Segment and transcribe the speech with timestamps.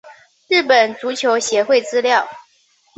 [0.47, 2.27] 日本足球协会资料